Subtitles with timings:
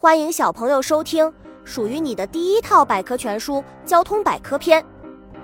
[0.00, 3.54] 欢迎小朋友收听属于你的第一套百科全书
[3.84, 4.80] 《交通百科篇》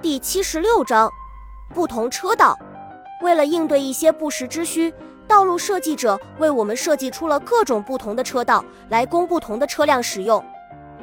[0.00, 1.10] 第七十六章：
[1.74, 2.56] 不同车道。
[3.20, 4.94] 为了应对一些不时之需，
[5.26, 10.42] 道路设计者为我们设计出了各种不同的车道，来供不同的车辆使用。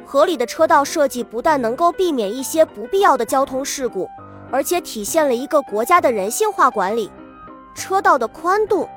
[0.06, 4.08] 合理的车道设计不但能够避免一些不必要的交通事故，
[4.50, 7.12] 而且体现了一个国家的人性化管理。
[7.74, 8.88] 车道的宽度。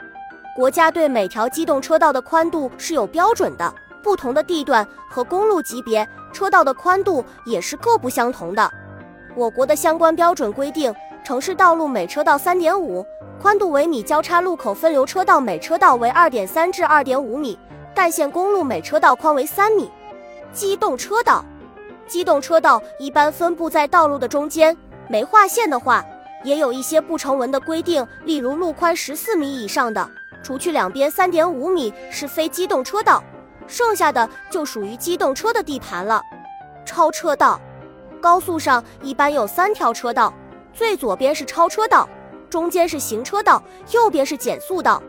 [0.56, 3.76] 国家对每条机动车道的宽度是有标准的，
[4.06, 8.72] 不同的地段和公路级别，车道的宽度也是各不相同的。
[9.36, 13.04] 我国的相关标准规定，城市道路每车道三点五，
[13.42, 17.58] 宽度为米；交叉路口分流车道每车道为二点三至二点五米；
[17.96, 19.90] 干线公路每车道宽为三米。
[20.54, 21.44] 机动车道，
[22.06, 24.78] 机动车道一般分布在道路的中间，
[25.10, 26.06] 没划线的话，
[26.44, 30.08] 也有一些不成文的规定，例如路宽十四米以上的。
[30.44, 33.24] 除去两边三点五米是非机动车道，
[33.68, 36.22] 剩下的就属于机动车的地盘了。
[36.86, 37.60] 超车道，
[38.22, 40.34] 高速上一般有三条车道，
[40.74, 42.08] 最左边是超车道，
[42.50, 45.02] 中间是行车道，右边是减速道。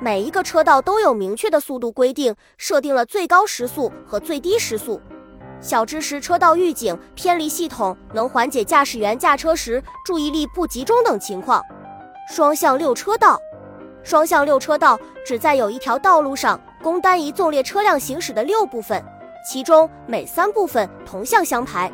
[0.00, 5.00] 每一个车道都有明确的速度规定，设定了最高时速和最低时速。
[5.60, 11.62] 小知识：车道预警偏离系统能缓解驾驶员驾车时注意力不集中等情况。
[12.30, 13.38] 双向六车道。
[14.02, 19.04] 双向六车道指在有一条道路上供单一纵列车辆行驶的六部分，
[19.46, 21.90] 其中每三部分同向相排。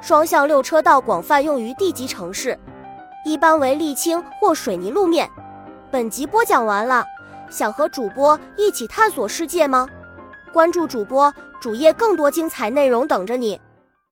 [0.00, 2.58] 双向六车道广泛用于地级城市，
[3.24, 5.28] 一般为沥青或水泥路面。
[5.90, 7.04] 本集播讲完了，
[7.50, 9.88] 想和主播一起探索世界吗？
[10.52, 13.60] 关注主播主页，更多精彩内容等着你。